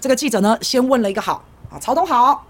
[0.00, 2.46] 这个记者呢，先问了一个好啊，曹董好，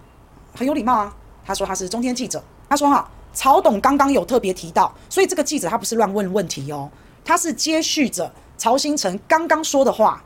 [0.54, 1.12] 很有礼貌啊。
[1.44, 2.40] 他说他是中天记者。
[2.68, 6.88] 他说哈，曹董刚刚有特别提到，所以这个记者他不是乱问问题哦，
[7.24, 10.22] 他是接续着曹新成刚刚说的话，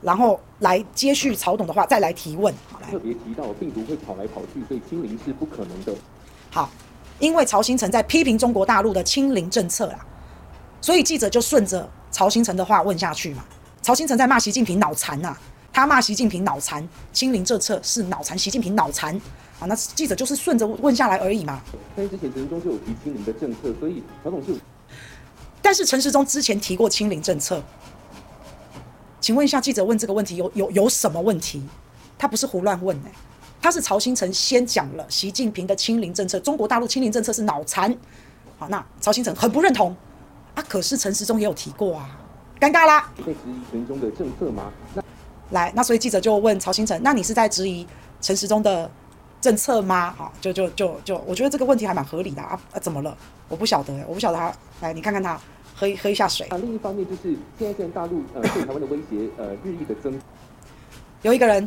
[0.00, 2.54] 然后来接续曹董的话再来提问。
[2.72, 2.90] 好，来。
[2.90, 5.94] 特别提到病毒会跑来跑去，所以清零是不可能的。
[6.50, 6.70] 好，
[7.18, 9.98] 因为曹新成在批评中国大陆的清零政策啦，
[10.80, 13.44] 所以记者就顺着曹新成的话问下去嘛。
[13.82, 15.36] 曹新成在骂习近平脑残呐。
[15.72, 19.14] 他骂习近平脑残，清零政策是脑残，习近平脑残
[19.60, 19.66] 啊！
[19.66, 21.60] 那记者就是顺着问下来而已嘛。
[21.94, 24.54] 但是之前陈时中就有提清零的政策，所以曹总就……
[25.62, 27.62] 但是陈时中之前提过清零政策，
[29.20, 31.62] 请问一下，记者问这个问题有有有什么问题？
[32.18, 33.12] 他不是胡乱问哎，
[33.60, 37.96] 他是曹新成先讲了习近平的清零政策，中国大陆清零政策是脑残。
[38.58, 39.94] 好，那曹新成很不认同
[40.54, 42.18] 啊，可是陈时中也有提过啊，
[42.58, 43.12] 尴尬啦。
[43.18, 44.72] 在质疑陈时中的政策吗？
[44.94, 45.02] 那。
[45.50, 47.86] 来，那所以记者就问曹兴诚：“那你是在质疑
[48.20, 48.90] 陈时中的
[49.40, 52.78] 政策吗？”好，就就就就，我觉得这个问题还蛮合理的啊啊！
[52.78, 53.16] 怎么了？
[53.48, 54.52] 我不晓得，我不晓得他。
[54.82, 55.40] 来，你看看他，
[55.74, 56.46] 喝一喝一下水。
[56.48, 60.20] 啊，另一方面就是现在在大陆呃对台湾的威胁呃日益的增。
[61.22, 61.66] 有一个人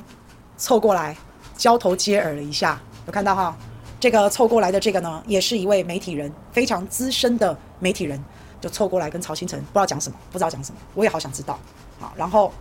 [0.57, 1.17] 凑过来
[1.57, 3.57] 交头接耳了一下，有看到哈？
[3.99, 8.23] 这个凑过来的这个呢，也是一位媒体人，非常资深的媒体人，
[8.61, 11.59] 就凑过来跟曹兴诚不知道讲什么，不知道讲什么，我也好想知道。
[11.99, 12.53] 好，然后。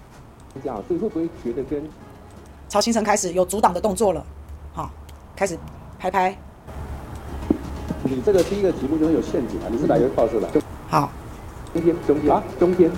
[0.62, 1.82] 这样，所以会不会觉得跟
[2.68, 4.24] 曹兴诚开始有阻挡的动作了？
[4.72, 4.90] 好，
[5.36, 5.56] 开始
[5.98, 6.36] 拍拍。
[8.02, 9.68] 你这个第一个题目就是有陷阱啊！
[9.70, 10.48] 你是哪一个报社的？
[10.88, 11.10] 好，
[11.74, 12.90] 中天，中天啊，中天，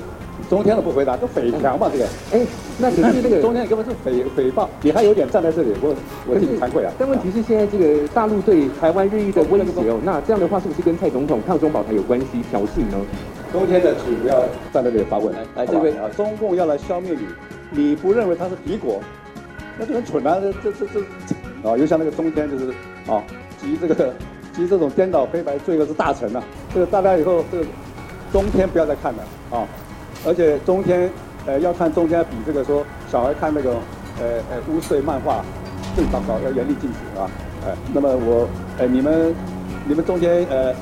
[0.49, 2.07] 中天都不回答，就匪强嘛这个。
[2.33, 2.47] 哎，
[2.79, 5.95] 那可是那个 中天根本是诽诽谤，你还有点站在这里，我
[6.27, 6.93] 我挺惭愧啊。
[6.99, 12.27] 但问题是现在这个大陆对台湾日益的威胁哦，那这样的话是不是跟蔡总统抗中保台有关系？
[12.51, 12.99] 挑衅呢？
[13.53, 14.41] 中天的请不要
[14.73, 15.33] 站在这里发问。
[15.35, 17.15] 来，来这位啊，中共要来消灭
[17.71, 18.99] 你，你不认为他是敌国，
[19.79, 20.41] 那就很蠢啊！
[20.41, 22.71] 这这这这，啊，又像那个冬天就是
[23.07, 23.23] 啊，
[23.61, 24.15] 集这个
[24.55, 26.43] 集这种颠倒黑白罪恶是大成啊。
[26.73, 27.67] 这个大家以后这个
[28.33, 29.69] 冬天不要再看了啊，
[30.27, 31.11] 而且冬天
[31.45, 33.73] 呃要看冬天比这个说小孩看那个
[34.19, 35.45] 呃呃污秽漫画
[35.95, 37.31] 更糟糕，要严厉禁止啊。
[37.67, 38.49] 哎，那么我
[38.79, 39.35] 哎你们
[39.87, 40.75] 你们中间呃，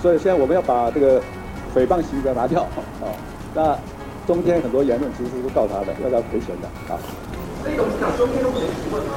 [0.00, 1.20] 所以现在我们要把这个。
[1.74, 2.62] 诽谤刑责拿掉
[3.00, 3.08] 啊！
[3.54, 3.78] 那
[4.26, 6.98] 中天很多言论其实是告他的，要他赔钱的啊。
[7.62, 9.12] 所以董事长，中天都不能提问吗？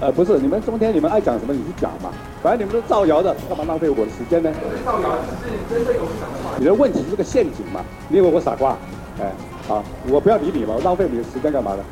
[0.00, 2.10] 呃，不是，你们中天你们爱讲什么你去讲嘛，
[2.42, 4.52] 反正你们都造谣的，干嘛浪费我的时间呢？
[4.84, 6.56] 造谣只是针对董事长的话。
[6.58, 7.84] 你的问题是个陷阱嘛？
[8.08, 8.76] 你以为我傻瓜？
[9.20, 9.32] 哎，
[9.66, 11.82] 好，我不要理你嘛，我浪费你的时间干嘛呢？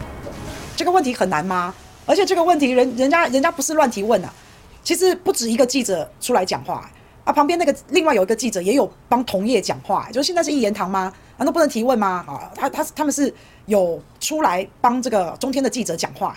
[0.76, 1.74] 这个问题很难吗？
[2.06, 4.32] 而且这个问题人人家人家不是乱提问啊。
[4.86, 6.88] 其实不止一个记者出来讲话
[7.24, 11.12] 啊，旁边那个另外有一个记者也有帮同业讲话，就是现在是一言堂吗？
[11.38, 12.24] 难道不能提问吗？
[12.28, 16.36] 啊，他他他们是有出来帮这个中天的记者讲话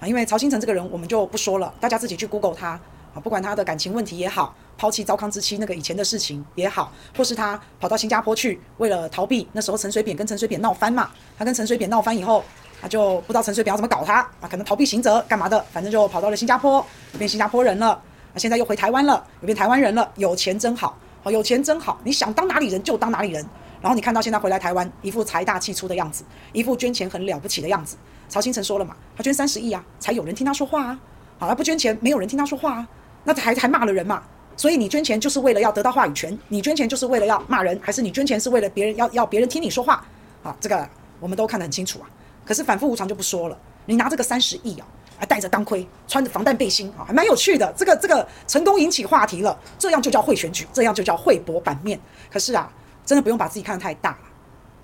[0.00, 2.68] 啊，因为曹兴诚这个人我们就不说了，大家自己去 Google 他
[3.12, 12.42] 啊，不管他的感情问题也好，抛弃糟糠之妻那个以前的事情也好，或是他跑到新加坡去为了逃避那时候陈水扁跟陈水扁闹翻嘛，他跟陈水扁闹翻以后。
[12.82, 16.84] 他就不知道陈水扁要怎么搞他啊，可能逃避刑责干嘛的，反正就跑到了新加坡，
[17.16, 17.90] 变新加坡人了。
[17.90, 20.10] 啊，现在又回台湾了，又变台湾人了。
[20.16, 23.46] 有钱真好，好有钱真好，你想当哪里人就当哪里人。
[23.80, 27.96] 然后你看到现在回来台湾，一副财大气粗的样子，一副捐钱很了不起的样子。
[28.28, 30.98] 曹兴诚说了嘛，他捐三十亿啊，才有人听他说话啊。
[31.38, 32.88] 好，他不捐钱，没有人听他说话啊。
[33.22, 34.22] 那这还还骂了人嘛？
[34.56, 40.04] 所以你捐钱就是为了要得到话语权，你捐钱就是为了要骂人，还是你捐钱是为了别人要要别人听你说话？
[40.42, 40.88] 好，这个
[41.20, 42.08] 我们都看得很清楚啊。
[42.44, 43.58] 可是反复无常就不说了。
[43.86, 44.86] 你拿这个三十亿啊，
[45.18, 47.72] 还戴着钢盔，穿着防弹背心啊，还蛮有趣的。
[47.76, 51.98] 这个这个成功引起话题了，这样就叫会选举，这样就叫会博版面。
[52.30, 52.72] 可是啊，
[53.04, 54.18] 真的不用把自己看得太大了。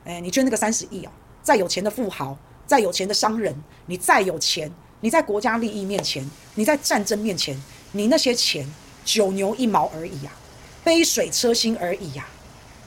[0.06, 2.36] 哎，你捐那个三十亿啊，再有钱的富豪，
[2.66, 3.54] 再有钱的商人，
[3.86, 4.70] 你再有钱，
[5.00, 7.60] 你在国家利益面前，你在战争面前，
[7.92, 8.66] 你那些钱
[9.04, 10.32] 九牛一毛而已呀，
[10.82, 12.26] 杯水车薪而已呀。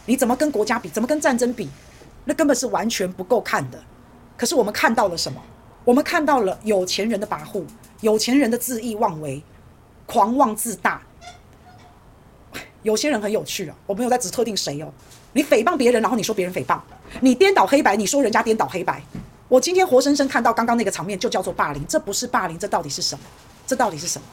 [0.05, 0.89] 你怎么跟国家比？
[0.89, 1.69] 怎么跟战争比？
[2.25, 3.81] 那根本是完全不够看的。
[4.41, 5.39] 可是我们看到了什么？
[5.85, 7.63] 我们看到了有钱人的跋扈，
[7.99, 9.39] 有钱人的恣意妄为，
[10.07, 10.99] 狂妄自大。
[12.81, 14.91] 有些人很有趣啊，我没有在指特定谁哦。
[15.33, 16.79] 你诽谤别人，然后你说别人诽谤；
[17.19, 18.99] 你颠倒黑白，你说人家颠倒黑白。
[19.47, 21.85] 我今天活生生看到刚刚那个场面，就叫做霸凌。
[21.85, 23.23] 这不是霸凌，这到底是什么？
[23.67, 24.25] 这到底是什么？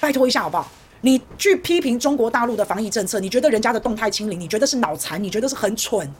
[0.00, 0.68] 拜托一下好不好？
[1.00, 6.12] 你去批评中国大陆的防疫政策，你觉得人家的动态清零，你觉得是脑残，你觉得是很蠢。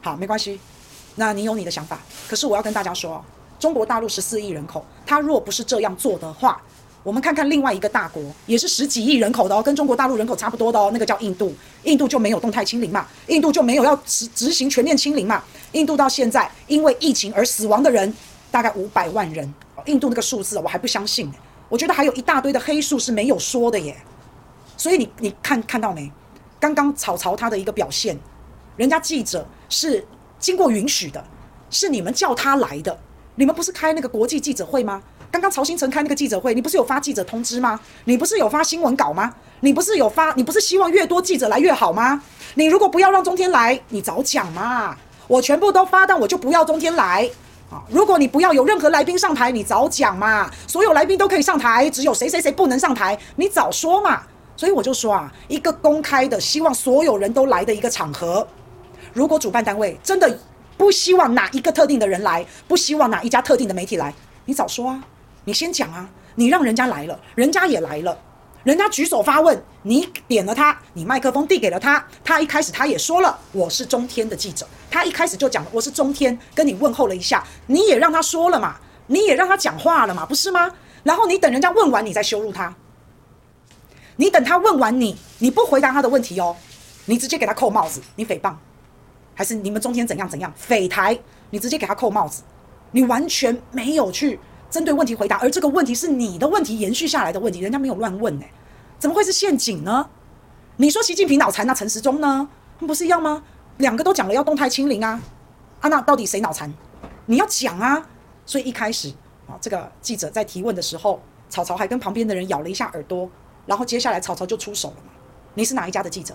[0.00, 0.58] 好，没关系。
[1.16, 3.24] 那你有你的想法，可是我要跟大家说，
[3.58, 6.60] 中国大陆十四亿人口，他若不是这样做的话，
[7.02, 18.12] 我们看看另外一个大国，也是十几亿人口的哦，跟中国大陆人口差不多的哦，那个叫印度，印度就没有动态清零嘛，印度就没有要执执行全面清零嘛，印度到现在因为疫情而死亡的人
[18.50, 19.52] 大概五百万人。
[19.86, 21.30] 印度那个数字我还不相信，
[21.68, 23.94] 我觉得还有一大堆的黑数是没有说的耶。
[24.76, 26.10] 所以你你看看到没？
[26.58, 28.18] 刚刚草草他的一个表现，
[28.78, 30.02] 人家记者是
[30.44, 31.24] 经过允许的，
[31.70, 32.94] 是你们叫他来的。
[33.36, 35.02] 你们不是开那个国际记者会吗？
[35.30, 37.80] 刚刚曹兴诚开那个记者会，你不是有发记者通知吗？
[38.04, 39.34] 你不是有发新闻稿吗？
[39.60, 40.34] 你不是有发？
[40.34, 42.22] 你不是希望越多记者来越好吗？
[42.56, 44.94] 你如果不要让中天来，你早讲嘛！
[45.28, 47.26] 我全部都发，但我就不要中天来
[47.70, 47.80] 啊！
[47.88, 50.50] 如果你不要有任何来宾上台，你早讲嘛！
[50.66, 54.20] 所有来宾都可以上台，只有谁谁谁不能上台，你早说嘛！
[54.58, 58.46] 所以我就说啊，一个公开的，希望所有人都来的一个场合，
[59.14, 60.38] 如果主办单位真的
[60.76, 64.12] 不希望哪一个特定的人来，不希望哪一家特定的媒体来，
[64.44, 65.02] 你早说啊！
[65.44, 66.08] 你先讲啊！
[66.34, 68.18] 你让人家来了，人家也来了，
[68.64, 78.74] 人家举手发问，你点了他，你麦克风递给了他，他一开始他也说了，我是中天的记者，他一开始就讲了，我是中天，跟你问候了一下，你也让他说了嘛，
[79.06, 80.68] 你也让他讲话了嘛，不是吗？
[81.04, 82.74] 然后你等人家问完，你再羞辱他，
[84.16, 86.56] 你等他问完你，你不回答他的问题哦，
[87.04, 88.54] 你直接给他扣帽子，你诽谤，
[89.34, 91.18] 还是你们中天怎样怎样匪台，
[91.50, 92.42] 你直接给他扣帽子，
[92.92, 94.38] 你完全没有去。
[94.70, 98.50] 针对问题回答，而这个问题是你的问题延续下来的问题，人家没有乱问哎，
[98.98, 100.08] 怎么会是陷阱呢？
[100.78, 102.48] 你说习近平脑残，那陈时中呢？
[102.78, 103.44] 不是一样吗？
[103.78, 105.20] 两个都讲了要动态清零啊，
[105.80, 106.72] 啊，那到底谁脑残？
[107.26, 108.04] 你要讲啊！
[108.44, 109.10] 所以一开始
[109.46, 113.30] 啊，这个记者在提问的时候，草草还跟旁边的人咬了一下耳朵，
[113.66, 115.12] 然后接下来草草就出手了嘛。
[115.54, 116.34] 你是哪一家的记者？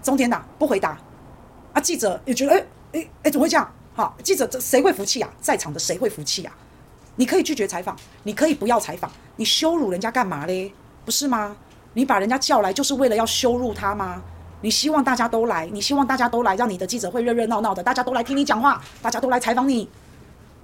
[0.00, 0.96] 中天的不回答
[1.80, 3.72] 记者也觉得哎哎哎，怎么会这样？
[3.94, 5.28] 好，记者这谁会服气啊？
[5.40, 6.52] 在场的谁会服气啊？
[7.16, 10.72] 你可以拒绝采访，你可以不要采访，你羞辱人家干嘛嘞？
[11.04, 11.56] 不是吗？
[11.94, 14.22] 你把人家叫来就是为了要羞辱他吗？
[14.60, 19.88] 你希望大家都来，你希望大家都来，让你的记者会热热闹闹的，大家都来听你讲话，大家都来采访你。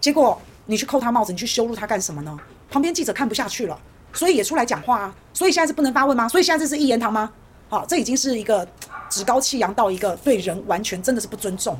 [0.00, 2.38] 结果你去扣他帽子，你去羞辱他干什么呢？
[2.70, 3.78] 旁边记者看不下去了，
[4.12, 5.14] 所以也出来讲话啊。
[5.32, 6.28] 所以现在是不能发问吗？
[6.28, 7.32] 所以现在这是一言堂吗？
[7.68, 8.66] 好，这已经是一个
[9.14, 11.78] 趾高气扬到一个对人完全真的是不尊重。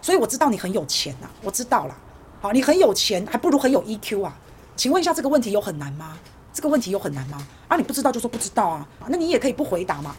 [0.00, 1.96] 所以我知道你很有钱呐，我知道了。
[2.40, 4.32] 好，你很有钱，还不如很有 EQ 啊？
[4.76, 6.16] 请问一下，这个问题有很难吗？
[6.52, 7.44] 这个问题有很难吗？
[7.66, 10.14] 啊，你不知道就说不知道啊，那你也可以不回答嘛。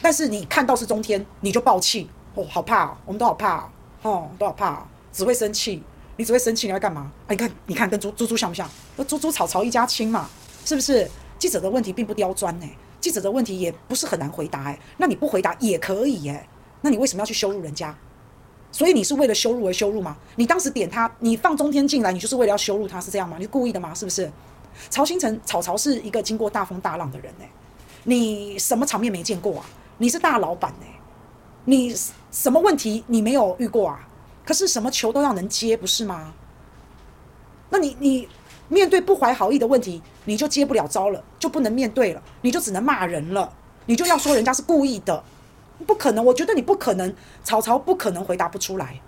[0.00, 3.68] 但是你看到是中天，你就爆气哦，好怕，我们都好怕
[4.00, 5.82] 哦，都好怕，只会生气，
[6.16, 7.02] 你只会生气，你要干嘛？
[7.26, 8.66] 啊，你看，你看，跟猪猪猪像不像？
[8.96, 10.30] 那猪猪草草一家亲嘛，
[10.64, 11.08] 是不是？
[11.38, 12.66] 记者的问题并不刁钻呢，
[13.02, 16.48] 记者的问题也不是很难回答哎，那你不回答也可以哎，
[16.80, 17.94] 那你为什么要去羞辱人家？
[18.70, 20.16] 所以你是为了羞辱而羞辱吗？
[20.36, 23.36] 你当时点他，你放中天进来，你就是为了要羞辱他，是这样吗？
[23.38, 23.92] 你故意的吗？
[23.92, 24.32] 是不是？
[24.88, 27.50] 曹兴诚，草草是一个经过大风大浪的人呢、欸。
[28.04, 29.66] 你什么场面没见过啊？
[29.98, 31.00] 你是大老板呢、欸，
[31.66, 31.94] 你
[32.30, 34.08] 什么问题你没有遇过啊？
[34.44, 36.32] 可是什么球都要能接，不是吗？
[37.68, 38.28] 那你你
[38.72, 43.52] 面对不怀好意的问题，你就接不了招了，就不能面对了，你就只能骂人了，
[43.84, 45.22] 你就要说人家是故意的。
[45.86, 47.14] 不可能，我觉得你不可能，
[47.44, 48.98] 草草不可能回答不出来。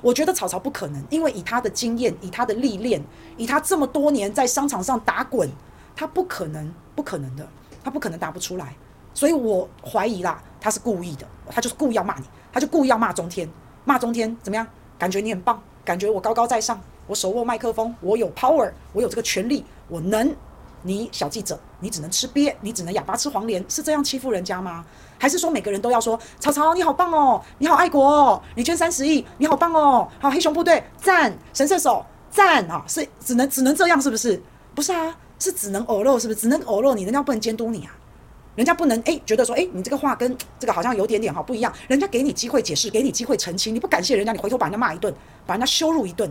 [0.00, 3.00] 我觉得草草不可能，因为以他的经验，以他的历练，
[3.36, 5.48] 以他这么多年在商场上打滚，
[5.94, 7.46] 他不可能，不可能的，
[7.84, 8.74] 他不可能答不出来。
[9.14, 13.48] 所以我怀疑啦，他是故意的，他就是故意要骂你，他就故意要骂中天，
[13.84, 14.66] 骂中天怎么样？
[14.98, 20.34] 感觉你很棒，感觉我高高在上，我手握麦克风，我有 power，我有这个权利，我能。
[20.84, 24.84] 你小记者，你只能吃鳖，你只能哑巴吃黄连，是这样欺负人家吗？
[25.16, 34.42] 还是说每个人都要说曹操你好棒哦，你好爱国哦，你捐三十亿，你好棒哦，好黑熊部队赞，神射手赞啊，是只能只能这样是不是？
[34.74, 36.40] 不是啊，是只能偶漏是不是？
[36.40, 37.94] 只能偶漏你，人家不能监督你啊，
[38.56, 45.14] 人家不能哎觉得说哎你这个话跟这个好像有点点哈不一样，人家给你机会解释，给你机会澄清，你不感谢人家，你回头把人家骂一顿，
[45.46, 46.28] 把人家羞辱一顿，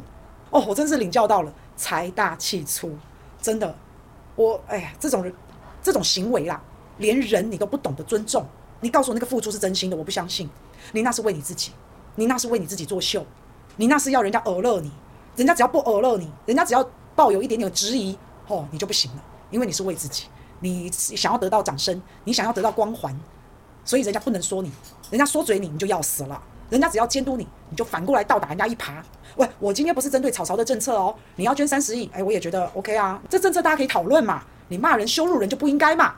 [0.51, 2.96] 哦，我真是领教到了财大气粗，
[3.41, 3.75] 真的。
[4.36, 5.34] 我哎呀，这种人，
[5.81, 6.62] 这种行为啦，
[6.98, 8.46] 连人你都不懂得尊重。
[8.81, 10.50] 你告诉我那个付出是真心的，我不相信。
[10.91, 11.72] 你那是为你自己，
[12.15, 13.25] 你那是为你自己作秀，
[13.77, 14.91] 你那是要人家耳乐你。
[15.36, 18.17] 人家只要不耳乐你，人家只要抱有一点点质疑，
[18.48, 20.25] 哦，你就不行了，因为你是为自己，
[20.60, 23.17] 你想要得到掌声，你想要得到光环，
[23.86, 24.70] 所以人家不能说你，
[25.10, 26.41] 人家说嘴你，你就要死了。
[26.71, 28.93] 人家只要监督你，你就反过来倒打人家一耙。
[29.35, 33.21] 喂，我今天不是针对草草的政策哦，你要捐三十亿，哎，我也觉得 OK 啊。
[33.29, 34.41] 这政策大家可以讨论嘛。
[34.69, 36.15] 你骂人、羞辱人就不应该嘛。